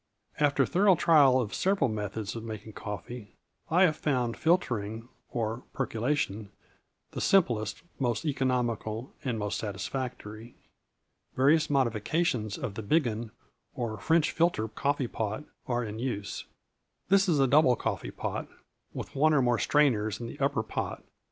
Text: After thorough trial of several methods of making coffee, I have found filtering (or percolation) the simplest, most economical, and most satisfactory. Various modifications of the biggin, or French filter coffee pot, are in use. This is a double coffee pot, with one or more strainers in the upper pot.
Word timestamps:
After 0.39 0.65
thorough 0.65 0.95
trial 0.95 1.39
of 1.39 1.53
several 1.53 1.87
methods 1.87 2.35
of 2.35 2.43
making 2.43 2.73
coffee, 2.73 3.35
I 3.69 3.83
have 3.83 3.95
found 3.95 4.35
filtering 4.35 5.09
(or 5.29 5.61
percolation) 5.73 6.49
the 7.11 7.21
simplest, 7.21 7.83
most 7.99 8.25
economical, 8.25 9.13
and 9.23 9.37
most 9.37 9.59
satisfactory. 9.59 10.55
Various 11.35 11.69
modifications 11.69 12.57
of 12.57 12.73
the 12.73 12.81
biggin, 12.81 13.29
or 13.75 13.99
French 13.99 14.31
filter 14.31 14.67
coffee 14.67 15.07
pot, 15.07 15.43
are 15.67 15.83
in 15.83 15.99
use. 15.99 16.45
This 17.09 17.29
is 17.29 17.37
a 17.39 17.45
double 17.45 17.75
coffee 17.75 18.09
pot, 18.09 18.47
with 18.95 19.15
one 19.15 19.35
or 19.35 19.41
more 19.43 19.59
strainers 19.59 20.19
in 20.19 20.25
the 20.25 20.39
upper 20.39 20.63
pot. 20.63 21.03